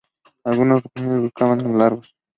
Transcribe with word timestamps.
Algunos 0.45 0.81
rompehielos 0.81 1.21
surcan 1.37 1.57
los 1.63 1.77
lagos. 1.77 2.15